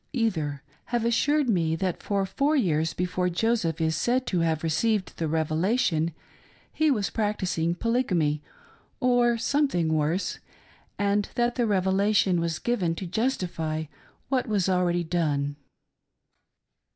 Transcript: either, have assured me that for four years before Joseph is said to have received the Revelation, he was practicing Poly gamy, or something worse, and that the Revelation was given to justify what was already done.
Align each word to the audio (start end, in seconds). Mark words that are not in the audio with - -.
either, 0.13 0.63
have 0.85 1.05
assured 1.05 1.47
me 1.47 1.75
that 1.75 2.01
for 2.01 2.25
four 2.25 2.55
years 2.55 2.91
before 2.91 3.29
Joseph 3.29 3.79
is 3.79 3.95
said 3.95 4.25
to 4.25 4.39
have 4.39 4.63
received 4.63 5.15
the 5.17 5.27
Revelation, 5.27 6.11
he 6.73 6.89
was 6.89 7.11
practicing 7.11 7.75
Poly 7.75 8.01
gamy, 8.03 8.41
or 8.99 9.37
something 9.37 9.93
worse, 9.93 10.39
and 10.97 11.29
that 11.35 11.53
the 11.53 11.67
Revelation 11.67 12.41
was 12.41 12.57
given 12.57 12.95
to 12.95 13.05
justify 13.05 13.83
what 14.27 14.47
was 14.47 14.67
already 14.67 15.03
done. 15.03 15.55